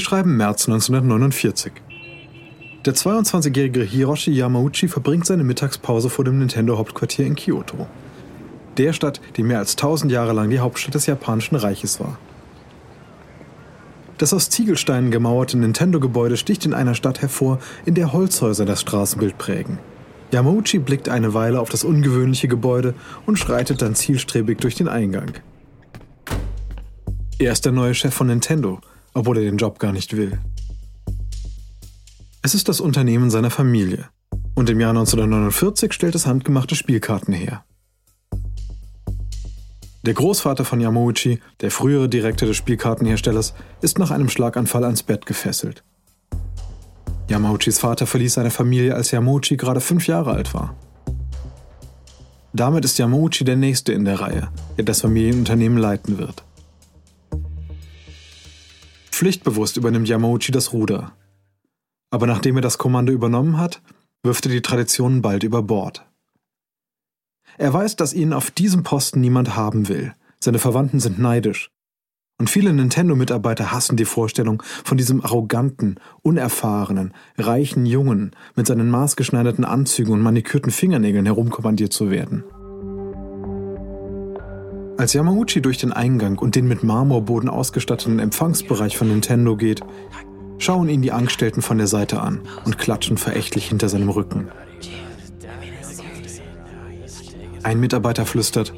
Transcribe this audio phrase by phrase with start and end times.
[0.00, 1.72] Wir schreiben März 1949.
[2.86, 7.86] Der 22-jährige Hiroshi Yamauchi verbringt seine Mittagspause vor dem Nintendo-Hauptquartier in Kyoto.
[8.78, 12.16] Der Stadt, die mehr als 1000 Jahre lang die Hauptstadt des japanischen Reiches war.
[14.16, 19.36] Das aus Ziegelsteinen gemauerte Nintendo-Gebäude sticht in einer Stadt hervor, in der Holzhäuser das Straßenbild
[19.36, 19.78] prägen.
[20.32, 22.94] Yamauchi blickt eine Weile auf das ungewöhnliche Gebäude
[23.26, 25.32] und schreitet dann zielstrebig durch den Eingang.
[27.38, 28.80] Er ist der neue Chef von Nintendo,
[29.14, 30.38] obwohl er den Job gar nicht will.
[32.42, 34.08] Es ist das Unternehmen seiner Familie.
[34.54, 37.64] Und im Jahr 1949 stellt es handgemachte Spielkarten her.
[40.06, 45.26] Der Großvater von Yamauchi, der frühere Direktor des Spielkartenherstellers, ist nach einem Schlaganfall ans Bett
[45.26, 45.84] gefesselt.
[47.28, 50.74] Yamauchis Vater verließ seine Familie, als Yamauchi gerade fünf Jahre alt war.
[52.52, 56.42] Damit ist Yamauchi der Nächste in der Reihe, der das Familienunternehmen leiten wird.
[59.20, 61.12] Pflichtbewusst übernimmt Yamauchi das Ruder.
[62.08, 63.82] Aber nachdem er das Kommando übernommen hat,
[64.22, 66.06] wirft er die Traditionen bald über Bord.
[67.58, 70.14] Er weiß, dass ihn auf diesem Posten niemand haben will.
[70.42, 71.70] Seine Verwandten sind neidisch.
[72.38, 79.66] Und viele Nintendo-Mitarbeiter hassen die Vorstellung, von diesem arroganten, unerfahrenen, reichen Jungen mit seinen maßgeschneiderten
[79.66, 82.42] Anzügen und manikürten Fingernägeln herumkommandiert zu werden.
[85.00, 89.80] Als Yamauchi durch den Eingang und den mit Marmorboden ausgestatteten Empfangsbereich von Nintendo geht,
[90.58, 94.48] schauen ihn die Angestellten von der Seite an und klatschen verächtlich hinter seinem Rücken.
[97.62, 98.74] Ein Mitarbeiter flüstert,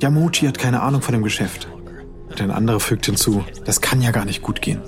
[0.00, 1.68] Yamuchi hat keine Ahnung von dem Geschäft.
[2.30, 4.80] Und ein anderer fügt hinzu, das kann ja gar nicht gut gehen.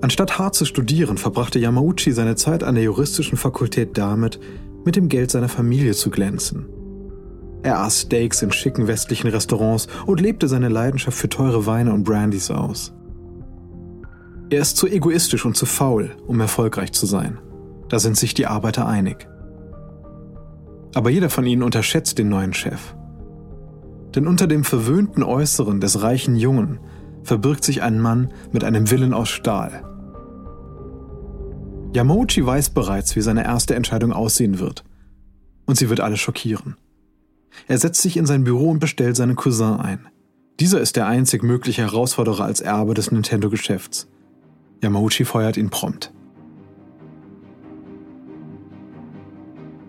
[0.00, 4.40] Anstatt hart zu studieren, verbrachte Yamauchi seine Zeit an der juristischen Fakultät damit,
[4.86, 6.77] mit dem Geld seiner Familie zu glänzen.
[7.62, 12.04] Er aß Steaks in schicken westlichen Restaurants und lebte seine Leidenschaft für teure Weine und
[12.04, 12.94] Brandys aus.
[14.50, 17.38] Er ist zu egoistisch und zu faul, um erfolgreich zu sein.
[17.88, 19.28] Da sind sich die Arbeiter einig.
[20.94, 22.94] Aber jeder von ihnen unterschätzt den neuen Chef.
[24.14, 26.80] Denn unter dem verwöhnten Äußeren des reichen Jungen
[27.24, 29.84] verbirgt sich ein Mann mit einem Willen aus Stahl.
[31.94, 34.84] Yamauchi weiß bereits, wie seine erste Entscheidung aussehen wird.
[35.66, 36.76] Und sie wird alle schockieren.
[37.66, 40.08] Er setzt sich in sein Büro und bestellt seinen Cousin ein.
[40.60, 44.08] Dieser ist der einzig mögliche Herausforderer als Erbe des Nintendo-Geschäfts.
[44.82, 46.12] Yamauchi feuert ihn prompt.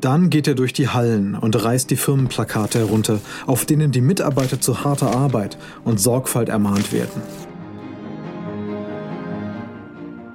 [0.01, 4.61] Dann geht er durch die Hallen und reißt die Firmenplakate herunter, auf denen die Mitarbeiter
[4.61, 7.21] zu harter Arbeit und Sorgfalt ermahnt werden.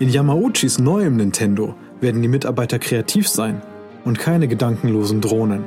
[0.01, 3.63] In Yamauchis neuem Nintendo werden die Mitarbeiter kreativ sein
[4.05, 5.65] und keine gedankenlosen Drohnen.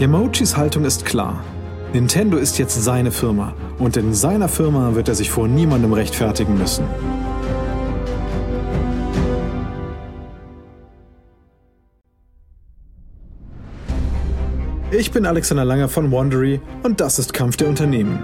[0.00, 1.44] Yamauchis Haltung ist klar.
[1.92, 6.56] Nintendo ist jetzt seine Firma und in seiner Firma wird er sich vor niemandem rechtfertigen
[6.56, 6.86] müssen.
[14.90, 18.20] Ich bin Alexander Langer von Wandery und das ist Kampf der Unternehmen.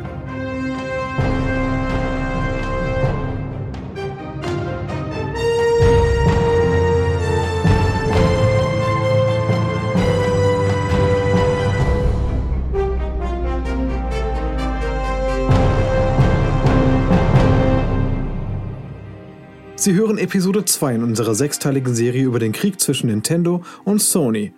[19.87, 24.53] Sie hören Episode 2 in unserer sechsteiligen Serie über den Krieg zwischen Nintendo und Sony.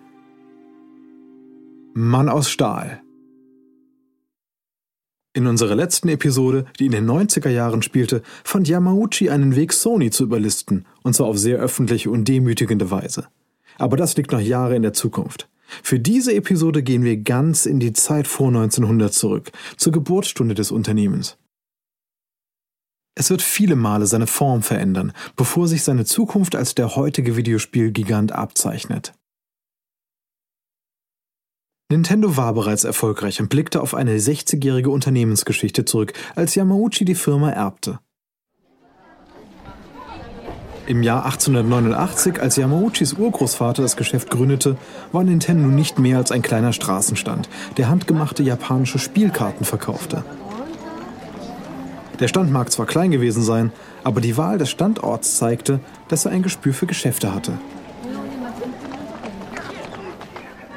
[1.93, 3.03] Mann aus Stahl.
[5.35, 10.09] In unserer letzten Episode, die in den 90er Jahren spielte, fand Yamauchi einen Weg, Sony
[10.09, 13.27] zu überlisten, und zwar auf sehr öffentliche und demütigende Weise.
[13.77, 15.47] Aber das liegt noch Jahre in der Zukunft.
[15.83, 20.71] Für diese Episode gehen wir ganz in die Zeit vor 1900 zurück, zur Geburtsstunde des
[20.71, 21.37] Unternehmens.
[23.19, 28.31] Es wird viele Male seine Form verändern, bevor sich seine Zukunft als der heutige Videospielgigant
[28.31, 29.11] abzeichnet.
[31.91, 37.49] Nintendo war bereits erfolgreich und blickte auf eine 60-jährige Unternehmensgeschichte zurück, als Yamauchi die Firma
[37.49, 37.99] erbte.
[40.87, 44.77] Im Jahr 1889, als Yamauchis Urgroßvater das Geschäft gründete,
[45.11, 50.23] war Nintendo nicht mehr als ein kleiner Straßenstand, der handgemachte japanische Spielkarten verkaufte.
[52.19, 53.71] Der Stand mag zwar klein gewesen sein,
[54.03, 55.79] aber die Wahl des Standorts zeigte,
[56.09, 57.53] dass er ein Gespür für Geschäfte hatte.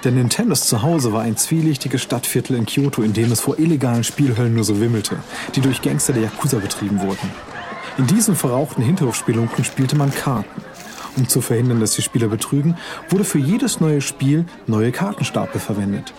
[0.04, 4.54] Denn Nintendos Zuhause war ein zwielichtiges Stadtviertel in Kyoto, in dem es vor illegalen Spielhöllen
[4.54, 5.16] nur so wimmelte,
[5.54, 7.30] die durch Gangster der Yakuza betrieben wurden.
[7.98, 10.62] In diesen verrauchten Hinterhofspielunken spielte man Karten.
[11.16, 12.76] Um zu verhindern, dass die Spieler betrügen,
[13.10, 16.12] wurde für jedes neue Spiel neue Kartenstapel verwendet.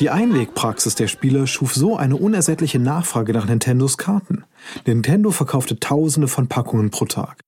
[0.00, 4.44] Die Einwegpraxis der Spieler schuf so eine unersättliche Nachfrage nach Nintendos Karten.
[4.86, 7.42] Nintendo verkaufte Tausende von Packungen pro Tag.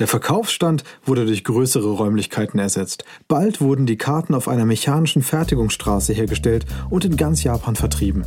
[0.00, 3.04] Der Verkaufsstand wurde durch größere Räumlichkeiten ersetzt.
[3.28, 8.26] Bald wurden die Karten auf einer mechanischen Fertigungsstraße hergestellt und in ganz Japan vertrieben.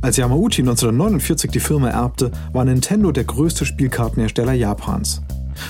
[0.00, 5.20] Als Yamauchi 1949 die Firma erbte, war Nintendo der größte Spielkartenhersteller Japans.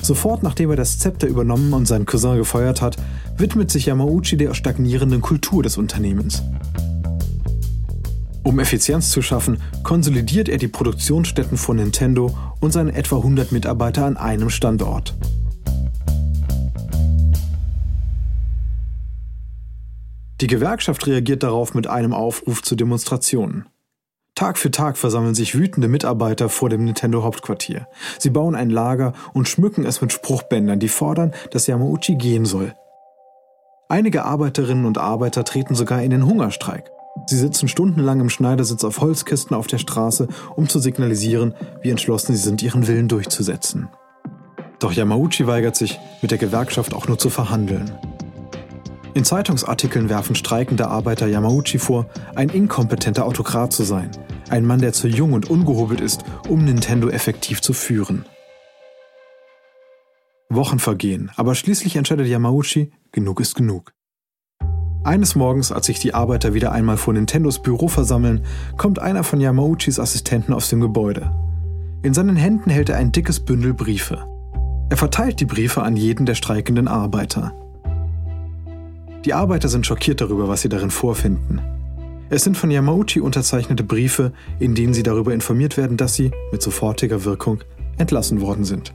[0.02, 2.96] Sofort nachdem er das Zepter übernommen und seinen Cousin gefeuert hat,
[3.36, 6.42] widmet sich Yamauchi der stagnierenden Kultur des Unternehmens.
[8.42, 14.06] Um Effizienz zu schaffen, konsolidiert er die Produktionsstätten von Nintendo und seine etwa 100 Mitarbeiter
[14.06, 15.14] an einem Standort.
[20.40, 23.66] Die Gewerkschaft reagiert darauf mit einem Aufruf zu Demonstrationen.
[24.40, 27.86] Tag für Tag versammeln sich wütende Mitarbeiter vor dem Nintendo Hauptquartier.
[28.18, 32.74] Sie bauen ein Lager und schmücken es mit Spruchbändern, die fordern, dass Yamauchi gehen soll.
[33.90, 36.90] Einige Arbeiterinnen und Arbeiter treten sogar in den Hungerstreik.
[37.26, 40.26] Sie sitzen stundenlang im Schneidersitz auf Holzkisten auf der Straße,
[40.56, 43.90] um zu signalisieren, wie entschlossen sie sind, ihren Willen durchzusetzen.
[44.78, 47.92] Doch Yamauchi weigert sich, mit der Gewerkschaft auch nur zu verhandeln.
[49.12, 54.10] In Zeitungsartikeln werfen streikende Arbeiter Yamauchi vor, ein inkompetenter Autokrat zu sein,
[54.50, 58.24] ein Mann, der zu jung und ungehobelt ist, um Nintendo effektiv zu führen.
[60.48, 63.92] Wochen vergehen, aber schließlich entscheidet Yamauchi, genug ist genug.
[65.02, 68.44] Eines Morgens, als sich die Arbeiter wieder einmal vor Nintendos Büro versammeln,
[68.76, 71.32] kommt einer von Yamauchis Assistenten aus dem Gebäude.
[72.02, 74.26] In seinen Händen hält er ein dickes Bündel Briefe.
[74.88, 77.54] Er verteilt die Briefe an jeden der streikenden Arbeiter.
[79.24, 81.60] Die Arbeiter sind schockiert darüber, was sie darin vorfinden.
[82.30, 86.62] Es sind von Yamauchi unterzeichnete Briefe, in denen sie darüber informiert werden, dass sie, mit
[86.62, 87.62] sofortiger Wirkung,
[87.98, 88.94] entlassen worden sind.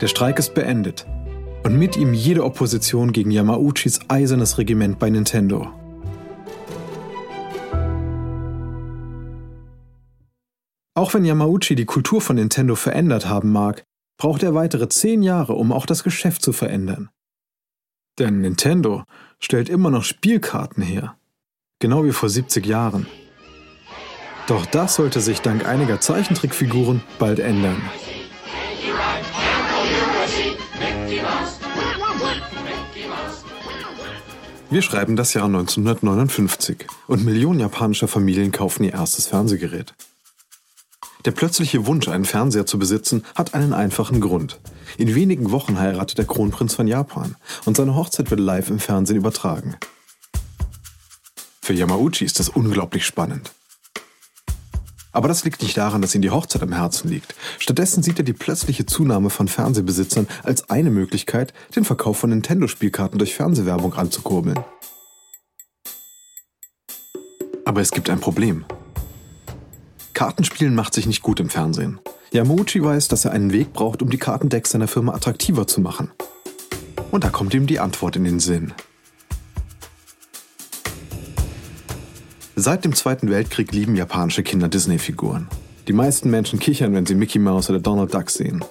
[0.00, 1.06] Der Streik ist beendet
[1.62, 5.68] und mit ihm jede Opposition gegen Yamauchis eisernes Regiment bei Nintendo.
[10.94, 13.84] Auch wenn Yamauchi die Kultur von Nintendo verändert haben mag,
[14.16, 17.10] braucht er weitere zehn Jahre, um auch das Geschäft zu verändern.
[18.18, 19.04] Denn Nintendo
[19.38, 21.16] stellt immer noch Spielkarten her,
[21.80, 23.06] genau wie vor 70 Jahren.
[24.46, 27.82] Doch das sollte sich dank einiger Zeichentrickfiguren bald ändern.
[34.68, 39.94] Wir schreiben das Jahr 1959 und Millionen japanischer Familien kaufen ihr erstes Fernsehgerät.
[41.26, 44.60] Der plötzliche Wunsch, einen Fernseher zu besitzen, hat einen einfachen Grund.
[44.96, 47.34] In wenigen Wochen heiratet der Kronprinz von Japan
[47.64, 49.76] und seine Hochzeit wird live im Fernsehen übertragen.
[51.60, 53.50] Für Yamauchi ist das unglaublich spannend.
[55.10, 57.34] Aber das liegt nicht daran, dass ihm die Hochzeit am Herzen liegt.
[57.58, 63.18] Stattdessen sieht er die plötzliche Zunahme von Fernsehbesitzern als eine Möglichkeit, den Verkauf von Nintendo-Spielkarten
[63.18, 64.60] durch Fernsehwerbung anzukurbeln.
[67.64, 68.64] Aber es gibt ein Problem.
[70.16, 72.00] Kartenspielen macht sich nicht gut im Fernsehen.
[72.32, 76.10] Yamauchi weiß, dass er einen Weg braucht, um die Kartendecks seiner Firma attraktiver zu machen.
[77.10, 78.72] Und da kommt ihm die Antwort in den Sinn.
[82.54, 85.48] Seit dem Zweiten Weltkrieg lieben japanische Kinder Disney-Figuren.
[85.86, 88.64] Die meisten Menschen kichern, wenn sie Mickey Mouse oder Donald Duck sehen.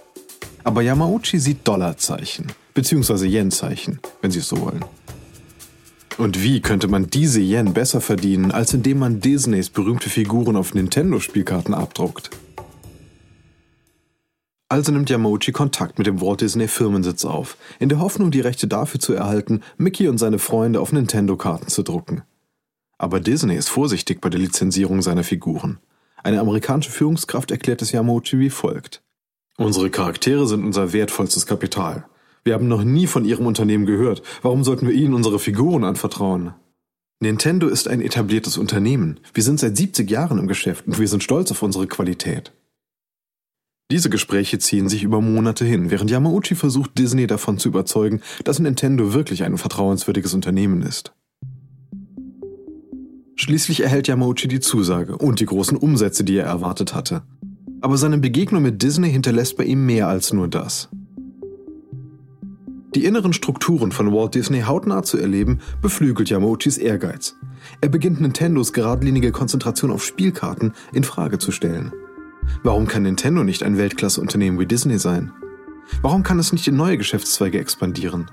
[0.63, 4.83] Aber Yamauchi sieht Dollarzeichen, beziehungsweise Yen-Zeichen, wenn Sie es so wollen.
[6.17, 10.74] Und wie könnte man diese Yen besser verdienen, als indem man Disneys berühmte Figuren auf
[10.74, 12.29] Nintendo-Spielkarten abdruckt?
[14.69, 18.67] Also nimmt Yamauchi Kontakt mit dem Walt Disney Firmensitz auf, in der Hoffnung, die Rechte
[18.67, 22.24] dafür zu erhalten, Mickey und seine Freunde auf Nintendo-Karten zu drucken.
[22.98, 25.79] Aber Disney ist vorsichtig bei der Lizenzierung seiner Figuren.
[26.24, 29.03] Eine amerikanische Führungskraft erklärt es Yamauchi wie folgt.
[29.57, 32.05] Unsere Charaktere sind unser wertvollstes Kapital.
[32.45, 34.21] Wir haben noch nie von ihrem Unternehmen gehört.
[34.43, 36.53] Warum sollten wir ihnen unsere Figuren anvertrauen?
[37.19, 39.19] Nintendo ist ein etabliertes Unternehmen.
[39.33, 42.53] Wir sind seit 70 Jahren im Geschäft und wir sind stolz auf unsere Qualität.
[43.89, 48.59] Diese Gespräche ziehen sich über Monate hin, während Yamauchi versucht, Disney davon zu überzeugen, dass
[48.59, 51.13] Nintendo wirklich ein vertrauenswürdiges Unternehmen ist.
[53.37, 57.23] Schließlich erhält Yamauchi die Zusage und die großen Umsätze, die er erwartet hatte.
[57.81, 60.89] Aber seine Begegnung mit Disney hinterlässt bei ihm mehr als nur das.
[62.95, 67.35] Die inneren Strukturen von Walt Disney hautnah zu erleben, beflügelt Yamauchis Ehrgeiz.
[67.81, 71.91] Er beginnt Nintendos geradlinige Konzentration auf Spielkarten in Frage zu stellen.
[72.63, 75.33] Warum kann Nintendo nicht ein Weltklasse-Unternehmen wie Disney sein?
[76.01, 78.31] Warum kann es nicht in neue Geschäftszweige expandieren?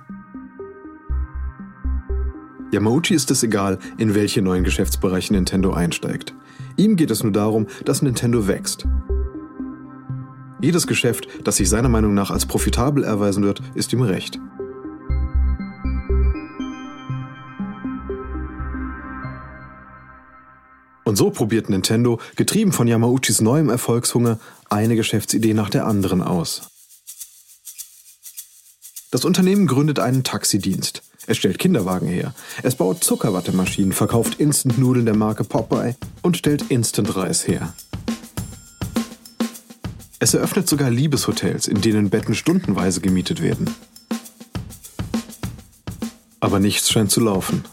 [2.71, 6.35] Yamauchi ist es egal, in welche neuen Geschäftsbereiche Nintendo einsteigt.
[6.77, 8.87] Ihm geht es nur darum, dass Nintendo wächst.
[10.61, 14.39] Jedes Geschäft, das sich seiner Meinung nach als profitabel erweisen wird, ist ihm recht.
[21.13, 24.41] Und so probiert Nintendo, getrieben von Yamauchis neuem Erfolgshunger,
[24.71, 26.71] eine Geschäftsidee nach der anderen aus.
[29.11, 31.03] Das Unternehmen gründet einen Taxidienst.
[31.27, 32.33] Es stellt Kinderwagen her.
[32.63, 37.75] Es baut Zuckerwattemaschinen, verkauft Instant-Nudeln der Marke Popeye und stellt Instant-Reis her.
[40.19, 43.69] Es eröffnet sogar Liebeshotels, in denen Betten stundenweise gemietet werden.
[46.41, 47.65] Aber nichts scheint zu laufen.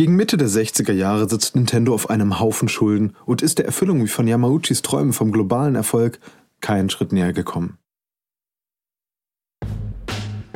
[0.00, 4.06] Gegen Mitte der 60er Jahre sitzt Nintendo auf einem Haufen Schulden und ist der Erfüllung
[4.06, 6.18] von Yamauchis Träumen vom globalen Erfolg
[6.62, 7.76] keinen Schritt näher gekommen.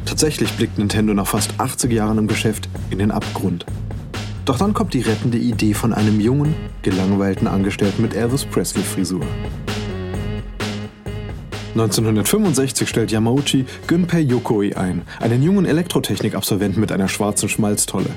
[0.06, 3.66] Tatsächlich blickt Nintendo nach fast 80 Jahren im Geschäft in den Abgrund.
[4.46, 9.26] Doch dann kommt die rettende Idee von einem jungen, gelangweilten Angestellten mit Elvis Presley-Frisur.
[11.72, 18.08] 1965 stellt Yamauchi Gunpei Yokoi ein, einen jungen Elektrotechnik-Absolventen mit einer schwarzen Schmalztolle.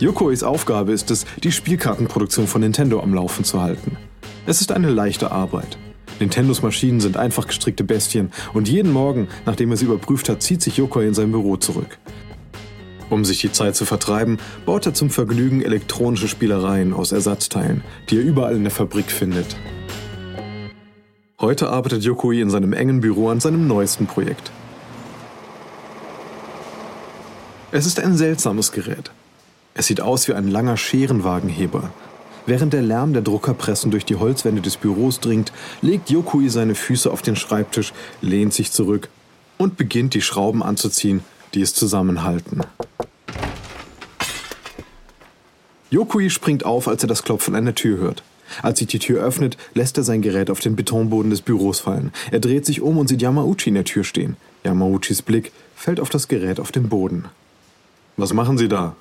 [0.00, 3.98] Yokois Aufgabe ist es, die Spielkartenproduktion von Nintendo am Laufen zu halten.
[4.46, 5.76] Es ist eine leichte Arbeit.
[6.18, 10.62] Nintendos Maschinen sind einfach gestrickte Bestien und jeden Morgen, nachdem er sie überprüft hat, zieht
[10.62, 11.98] sich Yokoi in sein Büro zurück.
[13.10, 18.16] Um sich die Zeit zu vertreiben, baut er zum Vergnügen elektronische Spielereien aus Ersatzteilen, die
[18.16, 19.54] er überall in der Fabrik findet.
[21.38, 24.50] Heute arbeitet Yokoi in seinem engen Büro an seinem neuesten Projekt.
[27.70, 29.10] Es ist ein seltsames Gerät.
[29.80, 31.90] Es sieht aus wie ein langer Scherenwagenheber.
[32.44, 37.10] Während der Lärm der Druckerpressen durch die Holzwände des Büros dringt, legt Yokui seine Füße
[37.10, 39.08] auf den Schreibtisch, lehnt sich zurück
[39.56, 42.60] und beginnt die Schrauben anzuziehen, die es zusammenhalten.
[45.88, 48.22] Yokui springt auf, als er das Klopfen an der Tür hört.
[48.60, 52.12] Als sich die Tür öffnet, lässt er sein Gerät auf den Betonboden des Büros fallen.
[52.30, 54.36] Er dreht sich um und sieht Yamauchi in der Tür stehen.
[54.62, 57.30] Yamauchis Blick fällt auf das Gerät auf dem Boden.
[58.18, 58.94] Was machen Sie da?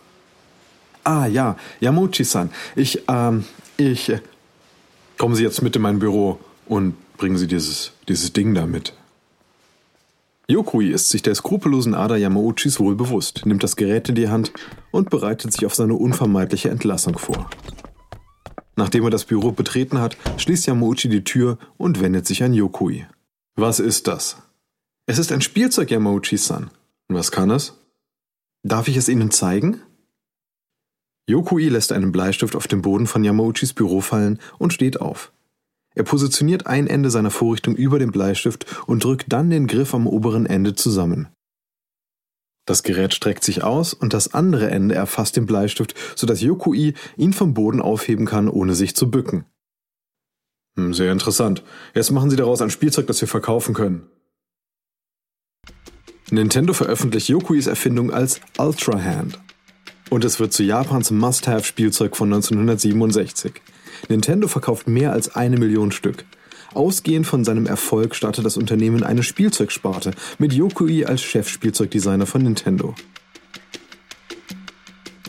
[1.10, 3.44] Ah ja, Yamuchi-san, ich, ähm,
[3.78, 4.10] ich.
[4.10, 4.22] Äh,
[5.18, 6.38] kommen Sie jetzt mit in mein Büro
[6.68, 8.94] und bringen Sie dieses, dieses Ding da mit.
[10.48, 14.52] Yokui ist sich der skrupellosen Ader Yamauchis wohl bewusst, nimmt das Gerät in die Hand
[14.92, 17.50] und bereitet sich auf seine unvermeidliche Entlassung vor.
[18.76, 23.08] Nachdem er das Büro betreten hat, schließt Yamauchi die Tür und wendet sich an Yokui.
[23.56, 24.38] Was ist das?
[25.08, 26.70] Es ist ein Spielzeug, Yamauchi-san.
[27.08, 27.74] Was kann es?
[28.62, 29.82] Darf ich es Ihnen zeigen?
[31.30, 35.32] Yokui lässt einen Bleistift auf dem Boden von Yamauchis Büro fallen und steht auf.
[35.94, 40.08] Er positioniert ein Ende seiner Vorrichtung über den Bleistift und drückt dann den Griff am
[40.08, 41.28] oberen Ende zusammen.
[42.66, 47.34] Das Gerät streckt sich aus und das andere Ende erfasst den Bleistift, sodass Yokui ihn
[47.34, 49.46] vom Boden aufheben kann, ohne sich zu bücken.
[50.78, 51.64] Hm, sehr interessant.
[51.94, 54.08] Jetzt machen Sie daraus ein Spielzeug, das wir verkaufen können.
[56.32, 59.40] Nintendo veröffentlicht Yokuis Erfindung als Ultra Hand
[60.10, 63.54] und es wird zu Japans Must-Have-Spielzeug von 1967.
[64.08, 66.26] Nintendo verkauft mehr als eine Million Stück.
[66.74, 72.96] Ausgehend von seinem Erfolg startet das Unternehmen eine Spielzeugsparte mit Yokoi als Chefspielzeugdesigner von Nintendo.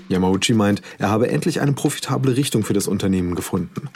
[0.09, 3.89] Yamauchi meint, er habe endlich eine profitable Richtung für das Unternehmen gefunden.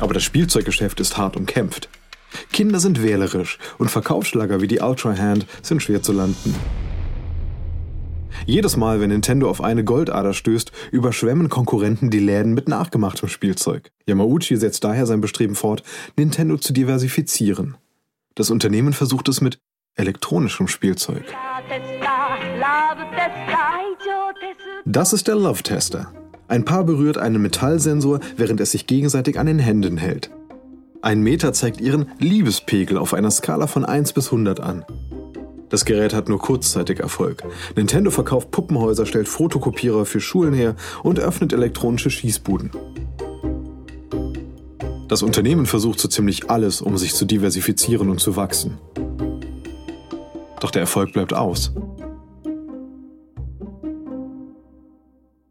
[0.00, 1.88] Aber das Spielzeuggeschäft ist hart umkämpft.
[2.52, 6.54] Kinder sind wählerisch und Verkaufsschlager wie die Ultra Hand sind schwer zu landen.
[8.44, 13.90] Jedes Mal, wenn Nintendo auf eine Goldader stößt, überschwemmen Konkurrenten die Läden mit nachgemachtem Spielzeug.
[14.06, 15.82] Yamauchi setzt daher sein Bestreben fort,
[16.16, 17.76] Nintendo zu diversifizieren.
[18.34, 19.58] Das Unternehmen versucht es mit
[19.94, 21.24] elektronischem Spielzeug.
[24.84, 26.12] Das ist der Love Tester.
[26.48, 30.30] Ein Paar berührt einen Metallsensor, während es sich gegenseitig an den Händen hält.
[31.02, 34.84] Ein Meter zeigt ihren Liebespegel auf einer Skala von 1 bis 100 an.
[35.68, 37.42] Das Gerät hat nur kurzzeitig Erfolg.
[37.74, 42.70] Nintendo verkauft Puppenhäuser, stellt Fotokopierer für Schulen her und öffnet elektronische Schießbuden.
[45.08, 48.78] Das Unternehmen versucht so ziemlich alles, um sich zu diversifizieren und zu wachsen.
[50.60, 51.72] Doch der Erfolg bleibt aus.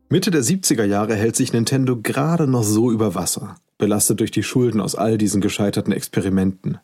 [0.09, 4.43] Mitte der 70er Jahre hält sich Nintendo gerade noch so über Wasser, belastet durch die
[4.43, 6.79] Schulden aus all diesen gescheiterten Experimenten.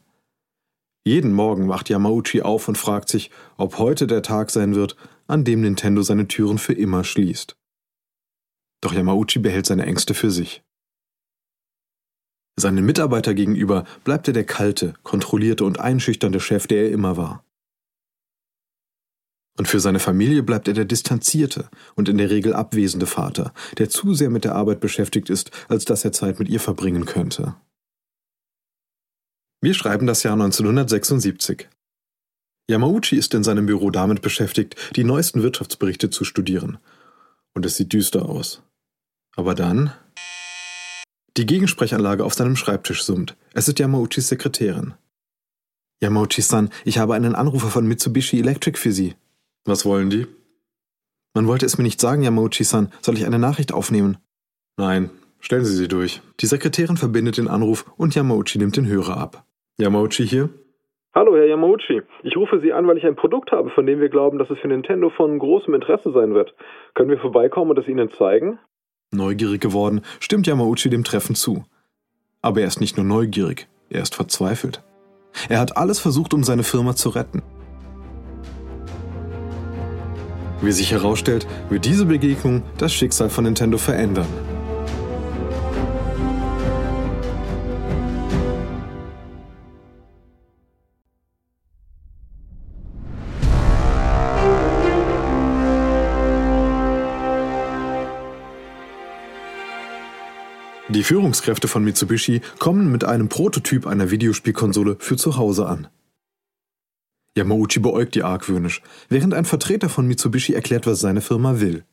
[1.04, 4.96] Jeden Morgen wacht Yamauchi auf und fragt sich, ob heute der Tag sein wird,
[5.28, 7.58] an dem Nintendo seine Türen für immer schließt.
[8.82, 10.64] Doch Yamauchi behält seine Ängste für sich.
[12.56, 17.44] Seinen Mitarbeiter gegenüber bleibt er der kalte, kontrollierte und einschüchternde Chef, der er immer war.
[19.58, 23.90] Und für seine Familie bleibt er der distanzierte und in der Regel abwesende Vater, der
[23.90, 27.56] zu sehr mit der Arbeit beschäftigt ist, als dass er Zeit mit ihr verbringen könnte.
[29.64, 31.70] Wir schreiben das Jahr 1976.
[32.68, 36.80] Yamauchi ist in seinem Büro damit beschäftigt, die neuesten Wirtschaftsberichte zu studieren.
[37.54, 38.64] Und es sieht düster aus.
[39.36, 39.94] Aber dann.
[41.38, 43.38] Die Gegensprechanlage auf seinem Schreibtisch summt.
[43.54, 44.96] Es ist Yamauchis Sekretärin.
[46.02, 49.14] Yamauchi-san, ich habe einen Anrufer von Mitsubishi Electric für Sie.
[49.66, 50.26] Was wollen die?
[51.36, 52.92] Man wollte es mir nicht sagen, Yamauchi-san.
[53.02, 54.18] Soll ich eine Nachricht aufnehmen?
[54.78, 56.24] Nein, stellen Sie sie durch.
[56.40, 59.46] Die Sekretärin verbindet den Anruf und Yamauchi nimmt den Hörer ab.
[59.82, 60.50] Yamauchi hier?
[61.14, 62.04] Hallo, Herr Yamauchi.
[62.24, 64.60] Ich rufe Sie an, weil ich ein Produkt habe, von dem wir glauben, dass es
[64.60, 66.54] für Nintendo von großem Interesse sein wird.
[66.94, 68.60] Können wir vorbeikommen und es Ihnen zeigen?
[69.12, 71.66] Neugierig geworden, stimmt Yamauchi dem Treffen zu.
[72.42, 74.84] Aber er ist nicht nur neugierig, er ist verzweifelt.
[75.50, 77.42] Er hat alles versucht, um seine Firma zu retten.
[80.62, 84.28] Wie sich herausstellt, wird diese Begegnung das Schicksal von Nintendo verändern.
[100.92, 105.88] Die Führungskräfte von Mitsubishi kommen mit einem Prototyp einer Videospielkonsole für zu Hause an.
[107.38, 111.86] Yamauchi beäugt die argwöhnisch, während ein Vertreter von Mitsubishi erklärt, was seine Firma will.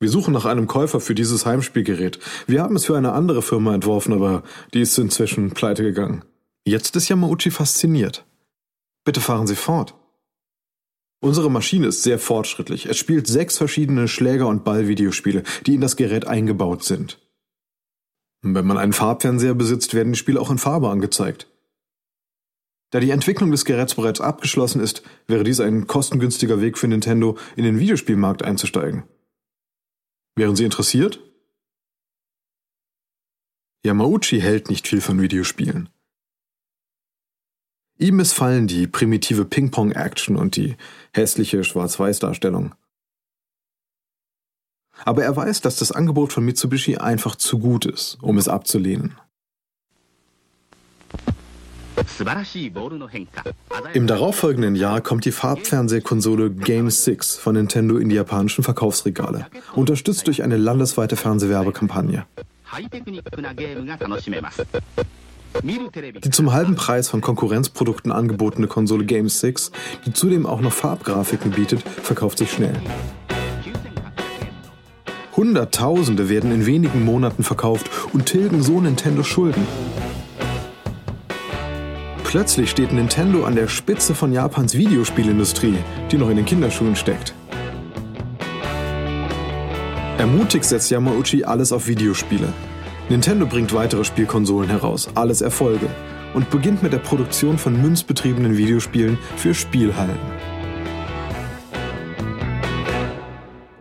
[0.00, 2.18] Wir suchen nach einem Käufer für dieses Heimspielgerät.
[2.46, 6.24] Wir haben es für eine andere Firma entworfen, aber die ist inzwischen pleite gegangen.
[6.64, 8.24] Jetzt ist Yamauchi fasziniert.
[9.04, 9.94] Bitte fahren Sie fort.
[11.20, 12.86] Unsere Maschine ist sehr fortschrittlich.
[12.86, 17.18] Es spielt sechs verschiedene Schläger- und Ballvideospiele, die in das Gerät eingebaut sind.
[18.54, 21.48] Wenn man einen Farbfernseher besitzt, werden die Spiele auch in Farbe angezeigt.
[22.90, 27.36] Da die Entwicklung des Geräts bereits abgeschlossen ist, wäre dies ein kostengünstiger Weg für Nintendo,
[27.56, 29.04] in den Videospielmarkt einzusteigen.
[30.36, 31.20] Wären Sie interessiert?
[33.84, 35.88] Yamauchi hält nicht viel von Videospielen.
[37.98, 40.76] Ihm missfallen die primitive Ping-Pong-Action und die
[41.12, 42.74] hässliche Schwarz-Weiß-Darstellung.
[45.04, 49.16] Aber er weiß, dass das Angebot von Mitsubishi einfach zu gut ist, um es abzulehnen.
[53.94, 60.26] Im darauffolgenden Jahr kommt die Farbfernsehkonsole Game 6 von Nintendo in die japanischen Verkaufsregale, unterstützt
[60.26, 62.26] durch eine landesweite Fernsehwerbekampagne.
[65.62, 69.72] Die zum halben Preis von Konkurrenzprodukten angebotene Konsole Game 6,
[70.04, 72.74] die zudem auch noch Farbgrafiken bietet, verkauft sich schnell.
[75.36, 79.66] Hunderttausende werden in wenigen Monaten verkauft und tilgen so Nintendo Schulden.
[82.24, 85.76] Plötzlich steht Nintendo an der Spitze von Japans Videospielindustrie,
[86.10, 87.34] die noch in den Kinderschuhen steckt.
[90.16, 92.52] Ermutigt setzt Yamauchi alles auf Videospiele.
[93.10, 95.88] Nintendo bringt weitere Spielkonsolen heraus, alles Erfolge,
[96.34, 100.18] und beginnt mit der Produktion von münzbetriebenen Videospielen für Spielhallen.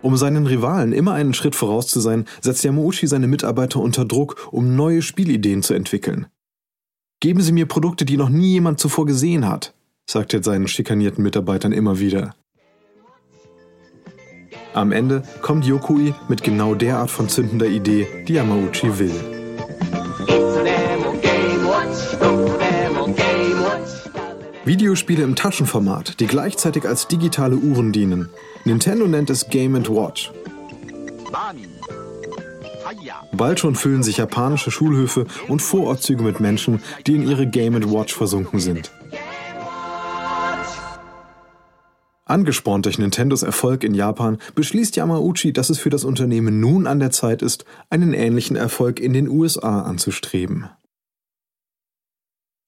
[0.06, 4.50] Um seinen Rivalen immer einen Schritt voraus zu sein, setzt Yamauchi seine Mitarbeiter unter Druck,
[4.52, 6.28] um neue Spielideen zu entwickeln.
[7.22, 9.74] Geben Sie mir Produkte, die noch nie jemand zuvor gesehen hat,
[10.08, 12.36] sagt er seinen schikanierten Mitarbeitern immer wieder.
[14.76, 20.75] Am Ende kommt Yokoi mit genau der Art von zündender Idee, die Yamauchi will.
[24.66, 28.30] Videospiele im Taschenformat, die gleichzeitig als digitale Uhren dienen.
[28.64, 30.32] Nintendo nennt es Game Watch.
[33.32, 38.16] Bald schon füllen sich japanische Schulhöfe und Vorortzüge mit Menschen, die in ihre Game Watch
[38.16, 38.92] versunken sind.
[42.26, 47.00] Angespornt durch Nintendos Erfolg in Japan beschließt Yamauchi, dass es für das Unternehmen nun an
[47.00, 50.70] der Zeit ist, einen ähnlichen Erfolg in den USA anzustreben.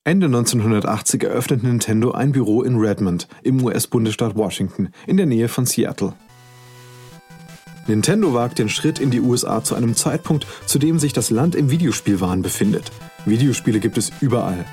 [0.07, 5.65] Ende 1980 eröffnet Nintendo ein Büro in Redmond im US-Bundesstaat Washington in der Nähe von
[5.65, 6.13] Seattle.
[7.87, 11.55] Nintendo wagt den Schritt in die USA zu einem Zeitpunkt, zu dem sich das Land
[11.55, 12.89] im Videospielwahn befindet.
[13.25, 14.63] Videospiele gibt es überall.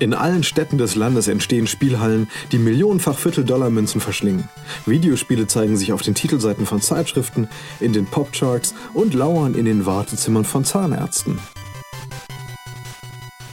[0.00, 4.48] In allen Städten des Landes entstehen Spielhallen, die millionenfach Viertel-Dollar-Münzen verschlingen.
[4.84, 7.46] Videospiele zeigen sich auf den Titelseiten von Zeitschriften,
[7.78, 11.38] in den Popcharts und lauern in den Wartezimmern von Zahnärzten.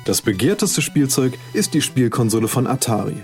[0.09, 3.17] Das begehrteste Spielzeug ist die Spielkonsole von Atari.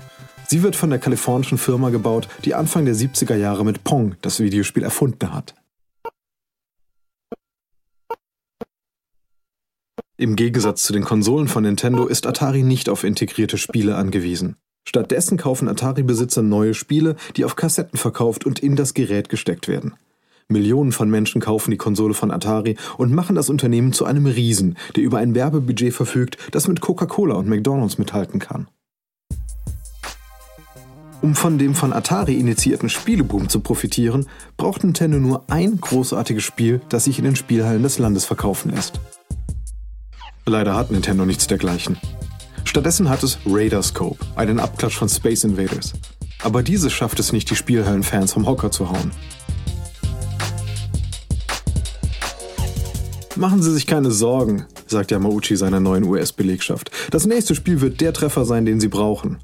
[0.46, 4.40] Sie wird von der kalifornischen Firma gebaut, die Anfang der 70er Jahre mit Pong das
[4.40, 5.56] Videospiel erfunden hat.
[10.18, 14.56] Im Gegensatz zu den Konsolen von Nintendo ist Atari nicht auf integrierte Spiele angewiesen.
[14.88, 19.96] Stattdessen kaufen Atari-Besitzer neue Spiele, die auf Kassetten verkauft und in das Gerät gesteckt werden.
[20.48, 24.78] Millionen von Menschen kaufen die Konsole von Atari und machen das Unternehmen zu einem Riesen,
[24.96, 28.68] der über ein Werbebudget verfügt, das mit Coca-Cola und McDonald's mithalten kann.
[31.22, 34.28] Um von dem von Atari initiierten Spieleboom zu profitieren,
[34.58, 39.00] braucht Nintendo nur ein großartiges Spiel, das sich in den Spielhallen des Landes verkaufen lässt.
[40.46, 41.98] Leider hat Nintendo nichts dergleichen.
[42.66, 45.94] Stattdessen hat es Radarscope, einen Abklatsch von Space Invaders.
[46.44, 49.10] Aber dieses schafft es nicht, die Spielhallenfans vom Hocker zu hauen.
[53.38, 56.92] Machen Sie sich keine Sorgen, sagt Yamauchi seiner neuen US-Belegschaft.
[57.12, 59.40] Das nächste Spiel wird der Treffer sein, den Sie brauchen.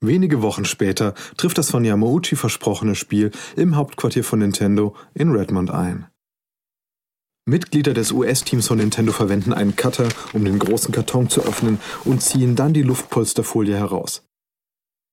[0.00, 5.70] Wenige Wochen später trifft das von Yamauchi versprochene Spiel im Hauptquartier von Nintendo in Redmond
[5.70, 6.06] ein.
[7.44, 12.22] Mitglieder des US-Teams von Nintendo verwenden einen Cutter, um den großen Karton zu öffnen und
[12.22, 14.22] ziehen dann die Luftpolsterfolie heraus.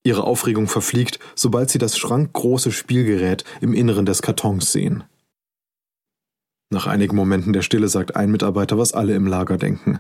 [0.06, 5.04] Ihre Aufregung verfliegt, sobald sie das schrankgroße Spielgerät im Inneren des Kartons sehen.
[6.74, 10.00] Nach einigen Momenten der Stille sagt ein Mitarbeiter, was alle im Lager denken.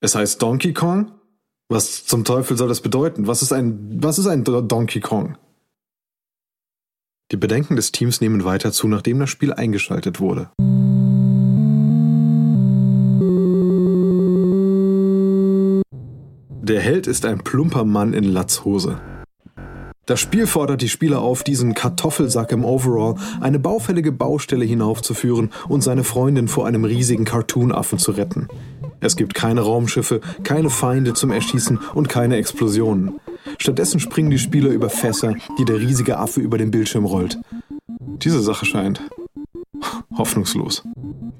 [0.00, 1.12] Es heißt Donkey Kong?
[1.70, 3.26] Was zum Teufel soll das bedeuten?
[3.26, 5.38] Was ist ein, was ist ein Donkey Kong?
[7.30, 10.50] Die Bedenken des Teams nehmen weiter zu, nachdem das Spiel eingeschaltet wurde.
[16.60, 19.00] Der Held ist ein plumper Mann in Latzhose.
[20.04, 25.82] Das Spiel fordert die Spieler auf, diesen Kartoffelsack im Overall eine baufällige Baustelle hinaufzuführen und
[25.82, 28.48] seine Freundin vor einem riesigen Cartoonaffen zu retten.
[28.98, 33.20] Es gibt keine Raumschiffe, keine Feinde zum Erschießen und keine Explosionen.
[33.58, 37.38] Stattdessen springen die Spieler über Fässer, die der riesige Affe über den Bildschirm rollt.
[37.98, 39.00] Diese Sache scheint
[40.18, 40.82] hoffnungslos.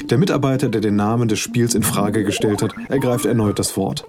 [0.08, 4.04] Der Mitarbeiter, der den Namen des Spiels in Frage gestellt hat, ergreift erneut das Wort.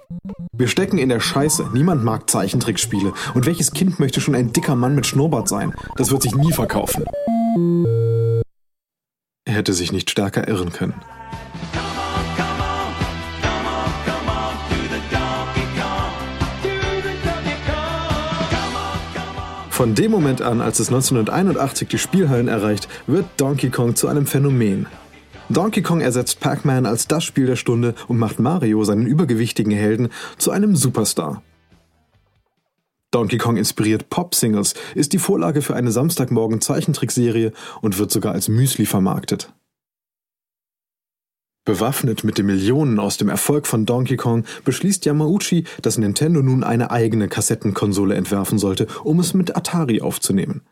[0.56, 1.70] Wir stecken in der Scheiße.
[1.72, 3.12] Niemand mag Zeichentrickspiele.
[3.34, 5.74] Und welches Kind möchte schon ein dicker Mann mit Schnurrbart sein?
[5.96, 7.04] Das wird sich nie verkaufen.
[9.44, 10.94] Er hätte sich nicht stärker irren können.
[19.70, 24.24] Von dem Moment an, als es 1981 die Spielhallen erreicht, wird Donkey Kong zu einem
[24.24, 24.86] Phänomen.
[25.50, 30.08] Donkey Kong ersetzt Pac-Man als das Spiel der Stunde und macht Mario, seinen übergewichtigen Helden,
[30.38, 31.42] zu einem Superstar.
[33.10, 37.52] Donkey Kong inspiriert Pop-Singles, ist die Vorlage für eine Samstagmorgen Zeichentrickserie
[37.82, 39.52] und wird sogar als Müsli vermarktet.
[41.66, 46.64] Bewaffnet mit den Millionen aus dem Erfolg von Donkey Kong beschließt Yamauchi, dass Nintendo nun
[46.64, 50.62] eine eigene Kassettenkonsole entwerfen sollte, um es mit Atari aufzunehmen.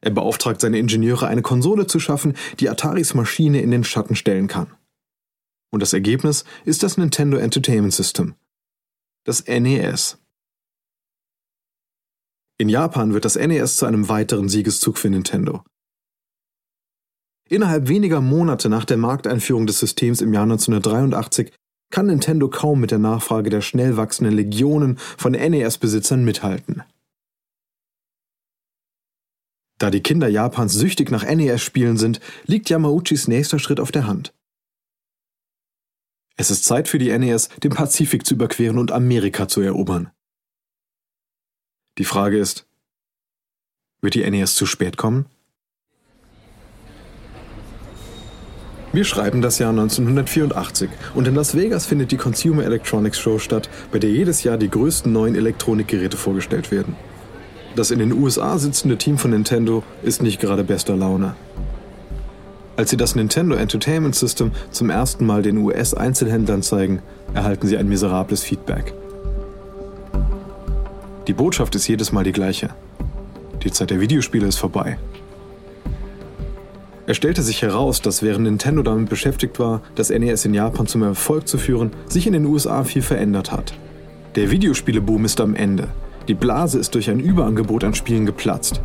[0.00, 4.46] Er beauftragt seine Ingenieure, eine Konsole zu schaffen, die Ataris Maschine in den Schatten stellen
[4.46, 4.72] kann.
[5.70, 8.34] Und das Ergebnis ist das Nintendo Entertainment System,
[9.24, 10.18] das NES.
[12.58, 15.62] In Japan wird das NES zu einem weiteren Siegeszug für Nintendo.
[17.48, 21.52] Innerhalb weniger Monate nach der Markteinführung des Systems im Jahr 1983
[21.90, 26.82] kann Nintendo kaum mit der Nachfrage der schnell wachsenden Legionen von NES-Besitzern mithalten.
[29.78, 34.34] Da die Kinder Japans süchtig nach NES-Spielen sind, liegt Yamauchis nächster Schritt auf der Hand.
[36.36, 40.10] Es ist Zeit für die NES, den Pazifik zu überqueren und Amerika zu erobern.
[41.98, 42.66] Die Frage ist,
[44.00, 45.26] wird die NES zu spät kommen?
[48.92, 53.68] Wir schreiben das Jahr 1984 und in Las Vegas findet die Consumer Electronics Show statt,
[53.92, 56.96] bei der jedes Jahr die größten neuen Elektronikgeräte vorgestellt werden.
[57.78, 61.36] Das in den USA sitzende Team von Nintendo ist nicht gerade bester Laune.
[62.76, 67.02] Als sie das Nintendo Entertainment System zum ersten Mal den US-Einzelhändlern zeigen,
[67.34, 68.94] erhalten sie ein miserables Feedback.
[71.28, 72.70] Die Botschaft ist jedes Mal die gleiche.
[73.62, 74.98] Die Zeit der Videospiele ist vorbei.
[77.06, 81.04] Es stellte sich heraus, dass während Nintendo damit beschäftigt war, das NES in Japan zum
[81.04, 83.72] Erfolg zu führen, sich in den USA viel verändert hat.
[84.34, 85.86] Der Videospieleboom ist am Ende.
[86.28, 88.82] Die Blase ist durch ein Überangebot an Spielen geplatzt.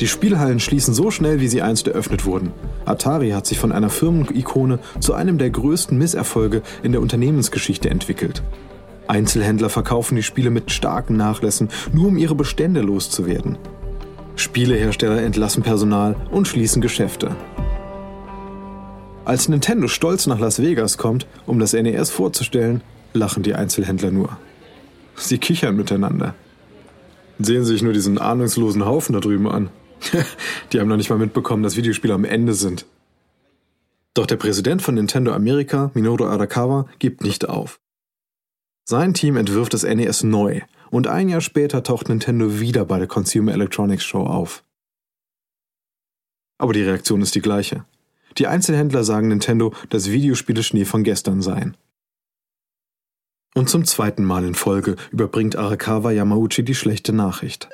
[0.00, 2.52] Die Spielhallen schließen so schnell, wie sie einst eröffnet wurden.
[2.84, 8.42] Atari hat sich von einer Firmenikone zu einem der größten Misserfolge in der Unternehmensgeschichte entwickelt.
[9.06, 13.58] Einzelhändler verkaufen die Spiele mit starken Nachlässen, nur um ihre Bestände loszuwerden.
[14.36, 17.34] Spielehersteller entlassen Personal und schließen Geschäfte.
[19.24, 22.82] Als Nintendo stolz nach Las Vegas kommt, um das NES vorzustellen,
[23.14, 24.36] lachen die Einzelhändler nur.
[25.18, 26.34] Sie kichern miteinander.
[27.38, 29.70] Sehen Sie sich nur diesen ahnungslosen Haufen da drüben an.
[30.72, 32.86] Die haben noch nicht mal mitbekommen, dass Videospiele am Ende sind.
[34.14, 37.80] Doch der Präsident von Nintendo Amerika, Minoru Arakawa, gibt nicht auf.
[38.84, 43.06] Sein Team entwirft das NES neu und ein Jahr später taucht Nintendo wieder bei der
[43.06, 44.64] Consumer Electronics Show auf.
[46.56, 47.84] Aber die Reaktion ist die gleiche.
[48.38, 51.76] Die Einzelhändler sagen Nintendo, dass Videospiele Schnee von gestern seien.
[53.58, 57.68] Und zum zweiten Mal in Folge überbringt Arakawa Yamauchi die schlechte Nachricht.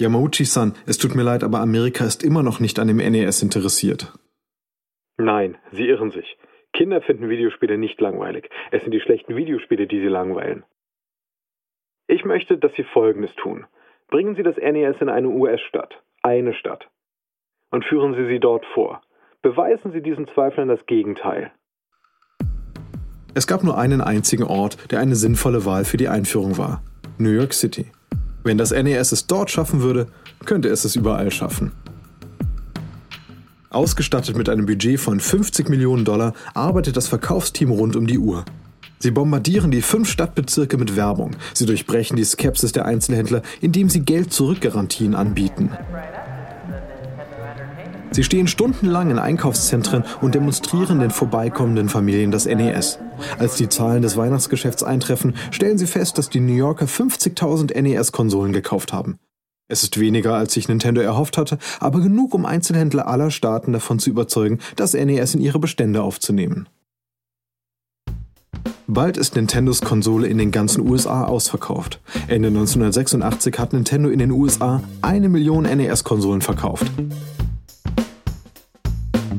[0.00, 4.12] Yamauchi-san, es tut mir leid, aber Amerika ist immer noch nicht an dem NES interessiert.
[5.16, 6.38] Nein, Sie irren sich.
[6.72, 8.48] Kinder finden Videospiele nicht langweilig.
[8.70, 10.62] Es sind die schlechten Videospiele, die sie langweilen.
[12.06, 13.66] Ich möchte, dass Sie Folgendes tun.
[14.06, 16.88] Bringen Sie das NES in eine US-Stadt, eine Stadt,
[17.72, 19.02] und führen Sie sie dort vor.
[19.42, 21.50] Beweisen Sie diesen Zweiflern das Gegenteil.
[23.34, 26.82] Es gab nur einen einzigen Ort, der eine sinnvolle Wahl für die Einführung war.
[27.18, 27.86] New York City.
[28.44, 30.06] Wenn das NES es dort schaffen würde,
[30.44, 31.72] könnte es es überall schaffen.
[33.70, 38.44] Ausgestattet mit einem Budget von 50 Millionen Dollar arbeitet das Verkaufsteam rund um die Uhr.
[38.98, 41.32] Sie bombardieren die fünf Stadtbezirke mit Werbung.
[41.54, 45.70] Sie durchbrechen die Skepsis der Einzelhändler, indem sie Geld-Zurück-Garantien anbieten.
[48.12, 52.98] Sie stehen stundenlang in Einkaufszentren und demonstrieren den vorbeikommenden Familien das NES.
[53.38, 58.52] Als die Zahlen des Weihnachtsgeschäfts eintreffen, stellen sie fest, dass die New Yorker 50.000 NES-Konsolen
[58.52, 59.18] gekauft haben.
[59.68, 63.98] Es ist weniger, als sich Nintendo erhofft hatte, aber genug, um Einzelhändler aller Staaten davon
[63.98, 66.68] zu überzeugen, das NES in ihre Bestände aufzunehmen.
[68.86, 72.00] Bald ist Nintendos Konsole in den ganzen USA ausverkauft.
[72.28, 76.90] Ende 1986 hat Nintendo in den USA eine Million NES-Konsolen verkauft.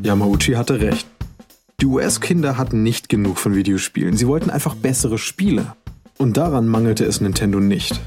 [0.03, 1.07] Yamauchi hatte recht.
[1.79, 5.75] Die US-Kinder hatten nicht genug von Videospielen, sie wollten einfach bessere Spiele.
[6.17, 8.01] Und daran mangelte es Nintendo nicht.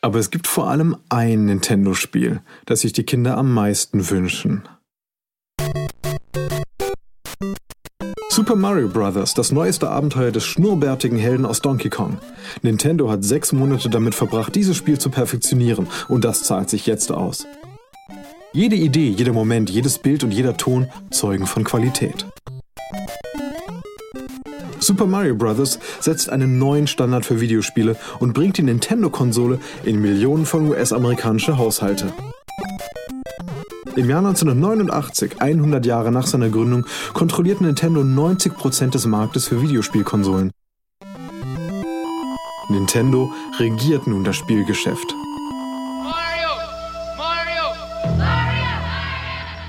[0.00, 4.62] Aber es gibt vor allem ein Nintendo-Spiel, das sich die Kinder am meisten wünschen.
[8.38, 12.18] Super Mario Bros., das neueste Abenteuer des schnurrbärtigen Helden aus Donkey Kong.
[12.62, 17.10] Nintendo hat sechs Monate damit verbracht, dieses Spiel zu perfektionieren und das zahlt sich jetzt
[17.10, 17.48] aus.
[18.52, 22.26] Jede Idee, jeder Moment, jedes Bild und jeder Ton zeugen von Qualität.
[24.78, 25.80] Super Mario Bros.
[25.98, 32.12] setzt einen neuen Standard für Videospiele und bringt die Nintendo-Konsole in Millionen von US-amerikanische Haushalte.
[33.98, 40.52] Im Jahr 1989, 100 Jahre nach seiner Gründung, kontrolliert Nintendo 90% des Marktes für Videospielkonsolen.
[42.68, 45.16] Nintendo regiert nun das Spielgeschäft.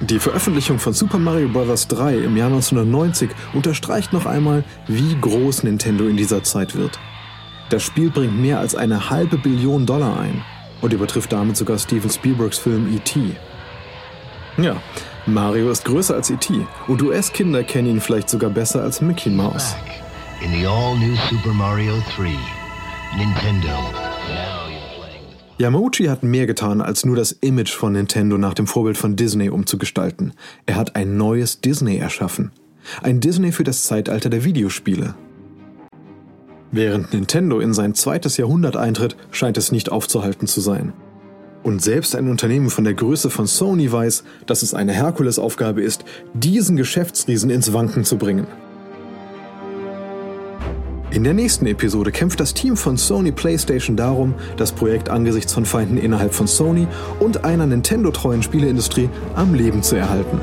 [0.02, 1.88] Die Veröffentlichung von Super Mario Bros.
[1.88, 7.00] 3 im Jahr 1990 unterstreicht noch einmal, wie groß Nintendo in dieser Zeit wird.
[7.72, 10.44] Das Spiel bringt mehr als eine halbe Billion Dollar ein
[10.82, 13.36] und übertrifft damit sogar Steven Spielbergs Film E.T.
[14.62, 14.82] Ja,
[15.26, 16.66] Mario ist größer als E.T.
[16.88, 19.76] und US-Kinder kennen ihn vielleicht sogar besser als Mickey Mouse.
[20.44, 22.24] In the all-new Super Mario 3,
[23.18, 23.70] Nintendo
[25.60, 29.50] Yamauchi hat mehr getan, als nur das Image von Nintendo nach dem Vorbild von Disney
[29.50, 30.34] umzugestalten.
[30.66, 32.52] Er hat ein neues Disney erschaffen.
[33.02, 35.16] Ein Disney für das Zeitalter der Videospiele.
[36.72, 40.94] Während Nintendo in sein zweites Jahrhundert eintritt, scheint es nicht aufzuhalten zu sein.
[41.62, 46.06] Und selbst ein Unternehmen von der Größe von Sony weiß, dass es eine Herkulesaufgabe ist,
[46.34, 48.48] diesen Geschäftsriesen ins Wanken zu bringen.
[51.12, 55.66] In der nächsten Episode kämpft das Team von Sony PlayStation darum, das Projekt angesichts von
[55.66, 56.88] Feinden innerhalb von Sony
[57.20, 60.40] und einer Nintendo-treuen Spieleindustrie am Leben zu erhalten.